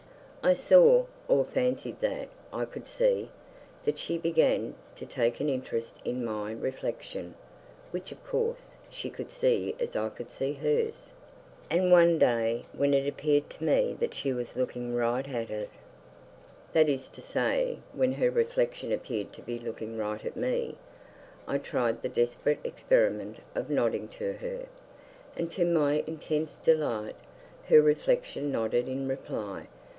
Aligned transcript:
I 0.43 0.55
saw 0.55 1.05
or 1.27 1.45
fancied 1.45 2.01
that 2.01 2.29
I 2.51 2.65
could 2.65 2.87
see 2.87 3.29
that 3.85 3.99
she 3.99 4.17
began 4.17 4.73
to 4.95 5.05
take 5.05 5.39
an 5.39 5.47
interest 5.47 5.97
in 6.03 6.25
my 6.25 6.53
reflection 6.53 7.35
(which, 7.91 8.11
of 8.11 8.25
course, 8.25 8.71
she 8.89 9.11
could 9.11 9.29
see 9.31 9.75
as 9.79 9.95
I 9.95 10.09
could 10.09 10.31
see 10.31 10.53
hers); 10.53 11.13
and 11.69 11.91
one 11.91 12.17
day, 12.17 12.65
when 12.73 12.95
it 12.95 13.07
appeared 13.07 13.51
to 13.51 13.63
me 13.63 13.95
that 13.99 14.15
she 14.15 14.33
was 14.33 14.55
looking 14.57 14.95
right 14.95 15.27
at 15.29 15.51
it 15.51 15.69
that 16.73 16.89
is 16.89 17.07
to 17.09 17.21
say 17.21 17.77
when 17.93 18.13
her 18.13 18.31
reflection 18.31 18.91
appeared 18.91 19.31
to 19.33 19.43
be 19.43 19.59
looking 19.59 19.95
right 19.95 20.25
at 20.25 20.35
me 20.35 20.75
I 21.47 21.59
tried 21.59 22.01
the 22.01 22.09
desperate 22.09 22.59
experiment 22.63 23.37
of 23.53 23.69
nodding 23.69 24.07
to 24.17 24.33
her, 24.37 24.65
and 25.37 25.51
to 25.51 25.63
my 25.63 26.03
intense 26.07 26.53
delight 26.53 27.15
her 27.67 27.79
reflection 27.83 28.51
nodded 28.51 28.87
in 28.87 29.07
reply. 29.07 29.67